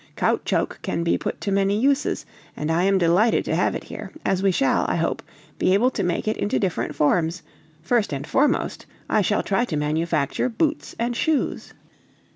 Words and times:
Caoutchouc 0.15 0.81
can 0.81 1.03
be 1.03 1.15
put 1.15 1.39
to 1.41 1.51
many 1.51 1.79
uses, 1.79 2.25
and 2.57 2.71
I 2.71 2.85
am 2.85 2.97
delighted 2.97 3.45
to 3.45 3.53
have 3.55 3.75
it 3.75 3.83
here, 3.83 4.11
as 4.25 4.41
we 4.41 4.49
shall, 4.49 4.83
I 4.87 4.95
hope, 4.95 5.21
be 5.59 5.75
able 5.75 5.91
to 5.91 6.01
make 6.01 6.27
it 6.27 6.37
into 6.37 6.57
different 6.57 6.95
forms; 6.95 7.43
first 7.83 8.11
and 8.11 8.25
foremost, 8.25 8.87
I 9.07 9.21
shall 9.21 9.43
try 9.43 9.63
to 9.65 9.77
manufacture 9.77 10.49
boots 10.49 10.95
and 10.97 11.15
shoes." 11.15 11.75